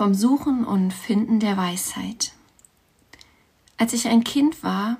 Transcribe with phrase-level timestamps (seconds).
[0.00, 2.32] vom Suchen und Finden der Weisheit.
[3.76, 4.96] Als ich ein Kind war,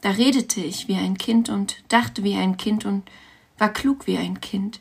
[0.00, 3.02] da redete ich wie ein Kind und dachte wie ein Kind und
[3.58, 4.78] war klug wie ein Kind.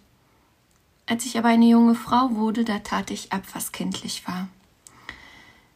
[1.07, 4.47] Als ich aber eine junge Frau wurde, da tat ich ab, was kindlich war.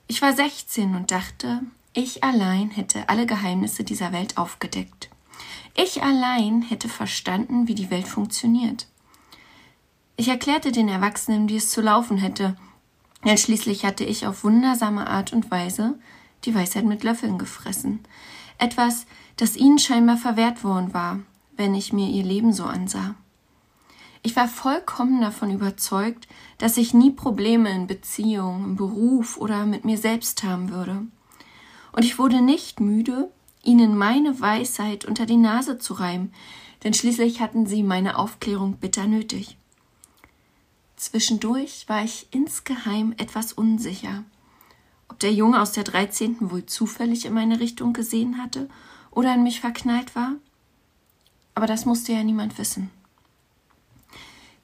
[0.06, 1.62] Ich war sechzehn und dachte,
[1.94, 5.10] ich allein hätte alle Geheimnisse dieser Welt aufgedeckt.
[5.76, 8.86] Ich allein hätte verstanden, wie die Welt funktioniert.
[10.18, 12.56] Ich erklärte den Erwachsenen, wie es zu laufen hätte,
[13.28, 16.00] denn schließlich hatte ich auf wundersame Art und Weise
[16.46, 18.00] die Weisheit mit Löffeln gefressen.
[18.58, 21.20] Etwas, das ihnen scheinbar verwehrt worden war,
[21.58, 23.16] wenn ich mir ihr Leben so ansah.
[24.24, 29.84] Ich war vollkommen davon überzeugt, dass ich nie Probleme in Beziehung, im Beruf oder mit
[29.84, 31.02] mir selbst haben würde.
[31.92, 33.30] Und ich wurde nicht müde,
[33.62, 36.32] ihnen meine Weisheit unter die Nase zu reiben,
[36.86, 39.58] denn schließlich hatten sie meine Aufklärung bitter nötig.
[40.98, 44.24] Zwischendurch war ich insgeheim etwas unsicher,
[45.10, 48.68] ob der Junge aus der dreizehnten wohl zufällig in meine Richtung gesehen hatte
[49.12, 50.34] oder in mich verknallt war.
[51.54, 52.90] Aber das musste ja niemand wissen.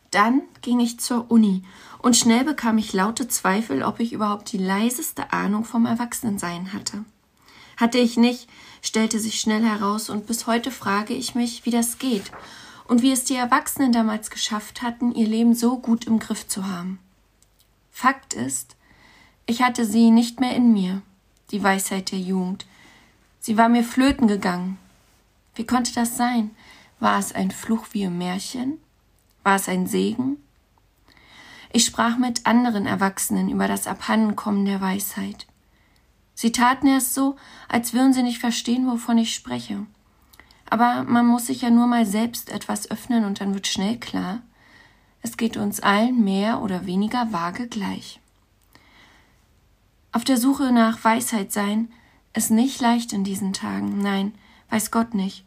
[0.10, 1.62] Dann ging ich zur Uni
[2.00, 7.06] und schnell bekam ich laute Zweifel, ob ich überhaupt die leiseste Ahnung vom Erwachsenensein hatte.
[7.78, 8.50] Hatte ich nicht,
[8.82, 12.32] stellte sich schnell heraus, und bis heute frage ich mich, wie das geht
[12.88, 16.68] und wie es die Erwachsenen damals geschafft hatten, ihr Leben so gut im Griff zu
[16.68, 17.00] haben.
[17.92, 18.76] Fakt ist,
[19.46, 21.02] ich hatte sie nicht mehr in mir,
[21.52, 22.66] die Weisheit der Jugend.
[23.40, 24.78] Sie war mir flöten gegangen.
[25.56, 26.52] Wie konnte das sein?
[27.00, 28.80] War es ein Fluch wie im Märchen?
[29.44, 30.38] War es ein Segen?
[31.72, 35.48] Ich sprach mit anderen Erwachsenen über das Abhandenkommen der Weisheit.
[36.36, 37.36] Sie taten es so,
[37.68, 39.86] als würden sie nicht verstehen, wovon ich spreche.
[40.70, 44.42] Aber man muss sich ja nur mal selbst etwas öffnen und dann wird schnell klar,
[45.22, 48.20] es geht uns allen mehr oder weniger vage gleich.
[50.12, 51.92] Auf der Suche nach Weisheit sein
[52.34, 54.34] ist nicht leicht in diesen Tagen, nein,
[54.70, 55.46] weiß Gott nicht.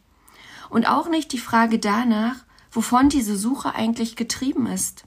[0.69, 2.35] Und auch nicht die Frage danach,
[2.71, 5.05] wovon diese Suche eigentlich getrieben ist.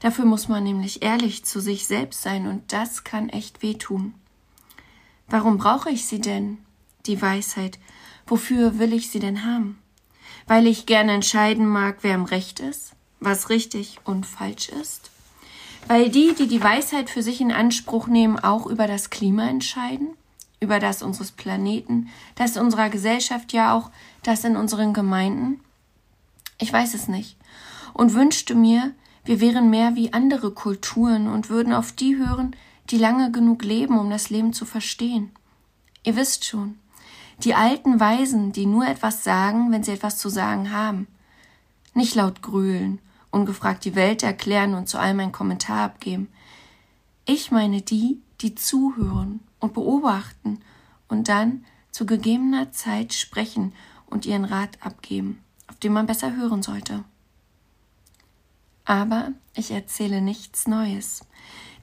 [0.00, 4.14] Dafür muss man nämlich ehrlich zu sich selbst sein und das kann echt wehtun.
[5.28, 6.58] Warum brauche ich sie denn,
[7.06, 7.78] die Weisheit,
[8.26, 9.78] Wofür will ich sie denn haben?
[10.46, 15.10] Weil ich gerne entscheiden mag, wer im Recht ist, was richtig und falsch ist?
[15.88, 20.08] Weil die, die die Weisheit für sich in Anspruch nehmen, auch über das Klima entscheiden?
[20.58, 23.90] Über das unseres Planeten, das unserer Gesellschaft, ja auch
[24.22, 25.60] das in unseren Gemeinden?
[26.58, 27.36] Ich weiß es nicht
[27.96, 28.92] und wünschte mir,
[29.24, 32.54] wir wären mehr wie andere Kulturen und würden auf die hören,
[32.90, 35.32] die lange genug leben, um das Leben zu verstehen.
[36.04, 36.78] Ihr wisst schon,
[37.44, 41.06] die alten Weisen, die nur etwas sagen, wenn sie etwas zu sagen haben.
[41.94, 42.98] Nicht laut grölen,
[43.30, 46.28] ungefragt die Welt erklären und zu allem einen Kommentar abgeben.
[47.26, 50.60] Ich meine die, die zuhören und beobachten
[51.08, 53.72] und dann zu gegebener Zeit sprechen
[54.06, 57.04] und ihren Rat abgeben, auf den man besser hören sollte.
[58.84, 61.24] Aber ich erzähle nichts Neues.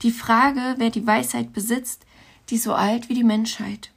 [0.01, 2.05] Die Frage, wer die Weisheit besitzt,
[2.49, 3.92] die ist so alt wie die Menschheit.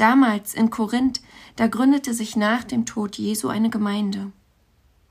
[0.00, 1.20] Damals in Korinth,
[1.56, 4.32] da gründete sich nach dem Tod Jesu eine Gemeinde.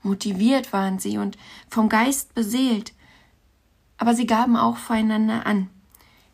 [0.02, 2.92] Motiviert waren sie und vom Geist beseelt,
[3.98, 5.70] aber sie gaben auch voreinander an.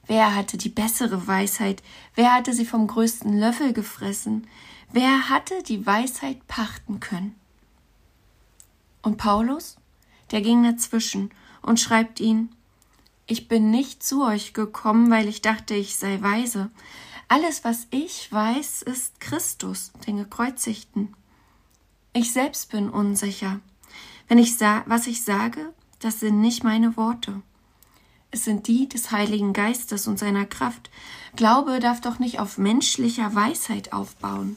[0.06, 1.82] Wer hatte die bessere Weisheit?
[2.14, 4.46] Wer hatte sie vom größten Löffel gefressen?
[4.90, 7.34] Wer hatte die Weisheit pachten können?
[9.02, 9.76] Und Paulus?
[10.30, 11.28] Der ging dazwischen
[11.60, 12.48] und schreibt ihn
[13.26, 16.70] Ich bin nicht zu euch gekommen, weil ich dachte, ich sei weise,
[17.28, 21.14] alles, was ich weiß, ist Christus, den Gekreuzigten.
[22.12, 23.60] Ich selbst bin unsicher.
[24.28, 27.42] Wenn ich was ich sage, das sind nicht meine Worte.
[28.30, 30.90] Es sind die des Heiligen Geistes und seiner Kraft.
[31.36, 34.56] Glaube darf doch nicht auf menschlicher Weisheit aufbauen.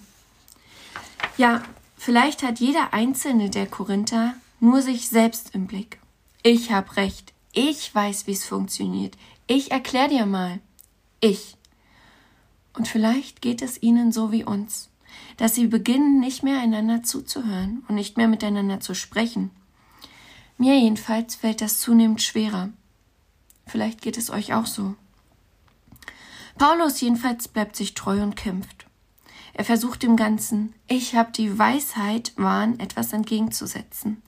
[1.38, 1.63] Ja,
[1.97, 6.00] vielleicht hat jeder einzelne der Korinther nur sich selbst im Blick.
[6.44, 7.34] Ich hab recht.
[7.53, 9.18] Ich weiß, wie es funktioniert.
[9.47, 10.60] Ich erklär dir mal.
[11.19, 11.57] Ich.
[12.80, 14.90] Und vielleicht geht es ihnen so wie uns,
[15.36, 19.52] dass sie beginnen, nicht mehr einander zuzuhören und nicht mehr miteinander zu sprechen.
[20.58, 22.70] Mir jedenfalls fällt das zunehmend schwerer.
[23.68, 24.96] Vielleicht geht es euch auch so.
[26.58, 28.86] Paulus jedenfalls bleibt sich treu und kämpft.
[29.54, 34.22] Er versucht dem Ganzen, ich hab die Weisheit, Wahn etwas entgegenzusetzen,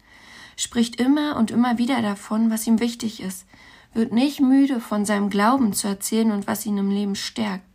[0.57, 3.45] spricht immer und immer wieder davon, was ihm wichtig ist,
[3.94, 7.70] wird nicht müde, von seinem Glauben zu erzählen und was ihn im Leben stärkt.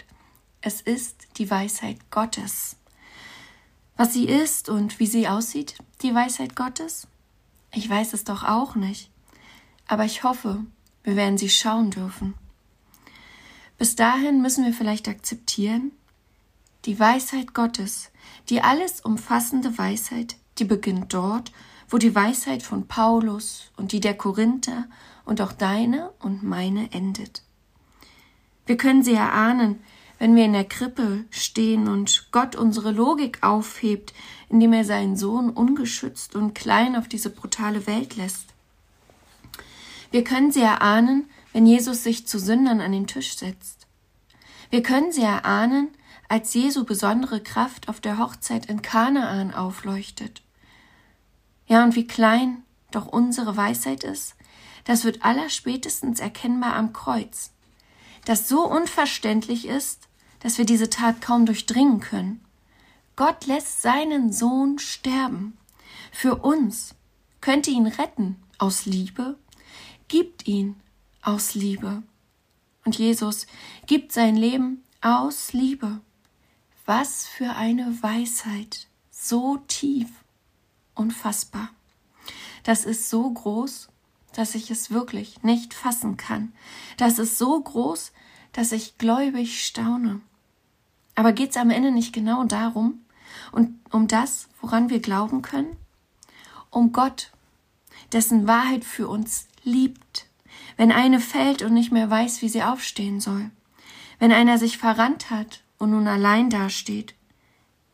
[0.61, 2.77] Es ist die Weisheit Gottes.
[3.97, 7.07] Was sie ist und wie sie aussieht, die Weisheit Gottes?
[7.73, 9.11] Ich weiß es doch auch nicht.
[9.87, 10.65] Aber ich hoffe,
[11.05, 12.35] wir werden sie schauen dürfen.
[13.79, 15.93] Bis dahin müssen wir vielleicht akzeptieren,
[16.85, 18.11] die Weisheit Gottes,
[18.49, 21.53] die alles umfassende Weisheit, die beginnt dort,
[21.89, 24.87] wo die Weisheit von Paulus und die der Korinther
[25.25, 27.43] und auch deine und meine endet.
[28.65, 29.81] Wir können sie erahnen,
[30.19, 34.15] wenn wir in der Krippe stehen und Gott unsere Logik aufhebt,
[34.49, 38.47] indem er seinen Sohn ungeschützt und klein auf diese brutale Welt lässt.
[40.11, 43.87] Wir können sie erahnen, wenn Jesus sich zu Sündern an den Tisch setzt.
[44.71, 45.89] Wir können sie erahnen,
[46.29, 50.43] als Jesu besondere Kraft auf der Hochzeit in Kanaan aufleuchtet.
[51.67, 54.37] Ja, und wie klein doch unsere Weisheit ist,
[54.85, 57.53] das wird allerspätestens erkennbar am Kreuz,
[58.27, 60.09] das so unverständlich ist,
[60.41, 62.45] dass wir diese Tat kaum durchdringen können.
[63.15, 65.57] Gott lässt seinen Sohn sterben.
[66.13, 66.95] Für uns
[67.41, 69.39] könnte ihn retten aus Liebe,
[70.09, 70.77] gibt ihn
[71.23, 72.03] aus Liebe.
[72.85, 73.47] Und Jesus
[73.87, 76.01] gibt sein Leben aus Liebe.
[76.85, 80.09] Was für eine Weisheit, so tief,
[80.95, 81.71] unfassbar.
[82.65, 83.89] Das ist so groß,
[84.37, 86.53] dass ich es wirklich nicht fassen kann.
[86.99, 88.13] Das ist so groß,
[88.53, 90.21] dass ich gläubig staune.
[91.15, 93.01] Aber geht es am Ende nicht genau darum
[93.53, 95.77] und um das, woran wir glauben können?
[96.71, 97.33] Um Gott,
[98.13, 100.27] dessen Wahrheit für uns liebt,
[100.77, 103.51] wenn eine fällt und nicht mehr weiß, wie sie aufstehen soll,
[104.19, 107.15] wenn einer sich verrannt hat und nun allein dasteht,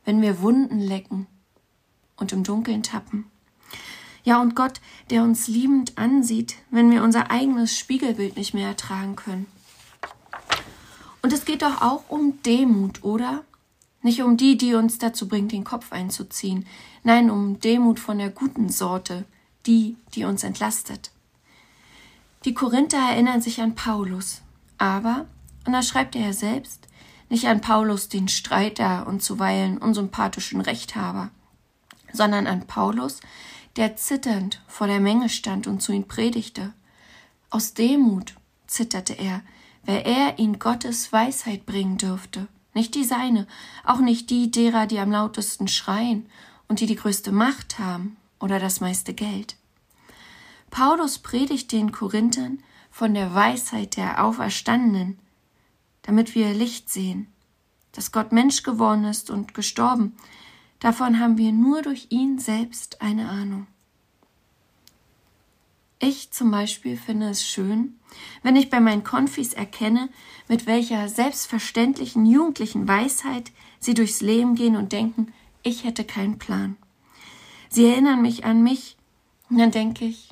[0.05, 1.29] wenn wir Wunden lecken
[2.17, 3.32] und im Dunkeln tappen.
[4.25, 4.81] Ja, und Gott,
[5.11, 9.47] der uns liebend ansieht, wenn wir unser eigenes Spiegelbild nicht mehr ertragen können.
[11.23, 13.45] Und es geht doch auch um Demut, oder?
[14.03, 16.67] Nicht um die, die uns dazu bringt, den Kopf einzuziehen.
[17.05, 19.25] Nein, um Demut von der guten Sorte,
[19.67, 21.11] die, die uns entlastet.
[22.45, 24.43] Die Korinther erinnern sich an Paulus,
[24.79, 25.27] aber,
[25.65, 26.89] und da schreibt er ja selbst,
[27.29, 31.31] nicht an Paulus den Streiter und zuweilen unsympathischen Rechthaber,
[32.13, 33.21] sondern an Paulus,
[33.77, 36.73] der zitternd vor der Menge stand und zu ihm predigte.
[37.51, 38.35] Aus Demut
[38.67, 39.43] zitterte er,
[39.85, 43.47] weil er ihn Gottes Weisheit bringen dürfte, nicht die seine,
[43.85, 46.27] auch nicht die derer, die am lautesten schreien
[46.69, 49.57] und die die größte Macht haben oder das meiste Geld.
[50.71, 55.19] Paulus predigt den Korinthern von der Weisheit der Auferstandenen,
[56.03, 57.27] damit wir Licht sehen,
[57.93, 60.17] dass Gott Mensch geworden ist und gestorben.
[60.83, 63.69] Davon haben wir nur durch ihn selbst eine Ahnung.
[66.01, 68.01] Ich zum Beispiel finde es schön,
[68.43, 70.09] wenn ich bei meinen Konfis erkenne,
[70.49, 75.33] mit welcher selbstverständlichen jugendlichen Weisheit sie durchs Leben gehen und denken,
[75.63, 76.77] ich hätte keinen Plan.
[77.69, 78.97] Sie erinnern mich an mich,
[79.51, 80.31] und dann denke ich,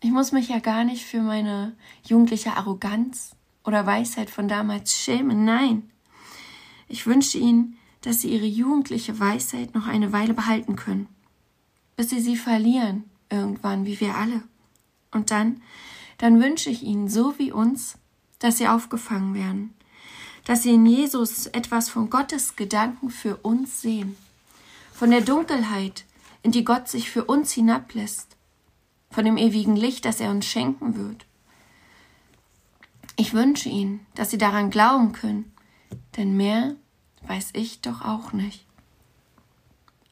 [0.00, 1.74] ich muss mich ja gar nicht für meine
[2.06, 3.34] jugendliche Arroganz
[3.64, 5.44] oder Weisheit von damals schämen.
[5.44, 5.90] Nein.
[6.86, 11.08] Ich wünsche Ihnen, dass Sie Ihre jugendliche Weisheit noch eine Weile behalten können,
[11.96, 14.42] bis Sie sie verlieren, irgendwann, wie wir alle.
[15.10, 15.62] Und dann,
[16.18, 17.98] dann wünsche ich Ihnen, so wie uns,
[18.38, 19.74] dass Sie aufgefangen werden,
[20.44, 24.16] dass Sie in Jesus etwas von Gottes Gedanken für uns sehen,
[24.92, 26.04] von der Dunkelheit,
[26.42, 28.36] in die Gott sich für uns hinablässt,
[29.10, 31.26] von dem ewigen Licht, das er uns schenken wird,
[33.20, 35.52] ich wünsche Ihnen, dass Sie daran glauben können,
[36.16, 36.74] denn mehr
[37.22, 38.66] weiß ich doch auch nicht.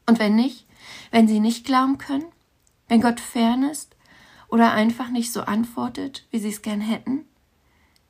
[0.07, 0.67] Und wenn nicht,
[1.11, 2.27] wenn Sie nicht glauben können,
[2.89, 3.95] wenn Gott fern ist
[4.49, 7.25] oder einfach nicht so antwortet, wie Sie es gern hätten,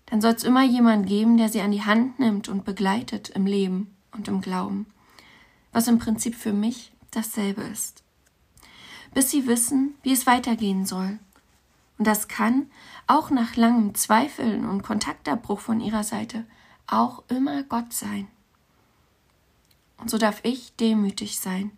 [0.06, 3.46] dann soll es immer jemand geben, der Sie an die Hand nimmt und begleitet im
[3.46, 4.86] Leben und im Glauben,
[5.72, 8.02] was im Prinzip für mich dasselbe ist.
[9.12, 11.18] Bis Sie wissen, wie es weitergehen soll
[11.98, 12.70] und das kann,
[13.06, 16.44] auch nach langem Zweifeln und Kontaktabbruch von ihrer Seite,
[16.86, 18.28] auch immer Gott sein.
[19.98, 21.72] Und so darf ich demütig sein,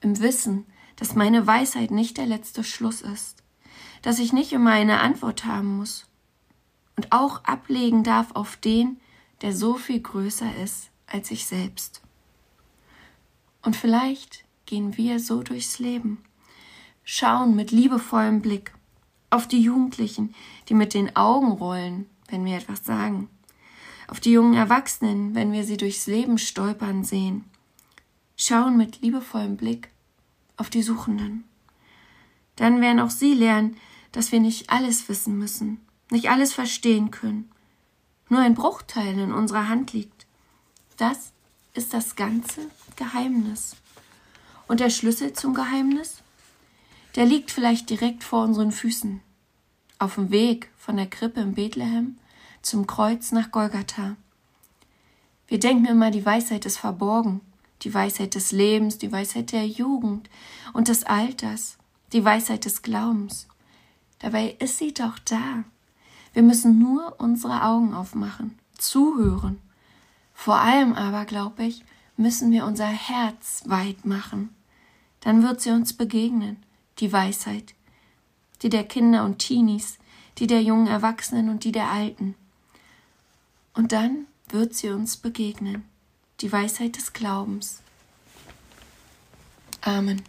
[0.00, 3.42] im Wissen, dass meine Weisheit nicht der letzte Schluss ist,
[4.02, 6.06] dass ich nicht immer eine Antwort haben muss
[6.96, 8.98] und auch ablegen darf auf den,
[9.42, 12.02] der so viel größer ist als ich selbst.
[13.62, 16.18] Und vielleicht gehen wir so durchs Leben,
[17.04, 18.72] schauen mit liebevollem Blick
[19.30, 20.34] auf die Jugendlichen,
[20.68, 23.28] die mit den Augen rollen, wenn wir etwas sagen,
[24.08, 27.44] auf die jungen Erwachsenen, wenn wir sie durchs Leben stolpern sehen,
[28.38, 29.90] schauen mit liebevollem Blick
[30.56, 31.44] auf die Suchenden.
[32.56, 33.76] Dann werden auch sie lernen,
[34.12, 35.80] dass wir nicht alles wissen müssen,
[36.10, 37.50] nicht alles verstehen können,
[38.30, 40.26] nur ein Bruchteil in unserer Hand liegt.
[40.96, 41.32] Das
[41.74, 42.62] ist das ganze
[42.96, 43.76] Geheimnis.
[44.66, 46.22] Und der Schlüssel zum Geheimnis?
[47.18, 49.20] der liegt vielleicht direkt vor unseren Füßen,
[49.98, 52.16] auf dem Weg von der Krippe in Bethlehem
[52.62, 54.16] zum Kreuz nach Golgatha,
[55.48, 57.40] Wir denken immer, die Weisheit ist verborgen,
[57.82, 60.28] die Weisheit des Lebens, die Weisheit der Jugend
[60.72, 61.78] und des Alters,
[62.12, 63.46] die Weisheit des Glaubens.
[64.18, 65.64] Dabei ist sie doch da.
[66.32, 69.60] Wir müssen nur unsere Augen aufmachen, zuhören.
[70.34, 71.84] Vor allem aber, glaube ich,
[72.16, 74.50] müssen wir unser Herz weit machen.
[75.20, 76.56] Dann wird sie uns begegnen,
[76.98, 77.74] die Weisheit,
[78.62, 79.98] die der Kinder und Teenies,
[80.38, 82.34] die der jungen Erwachsenen und die der Alten.
[83.74, 85.84] Und dann wird sie uns begegnen,
[86.40, 87.80] die Weisheit des Glaubens.
[89.80, 90.22] Amen.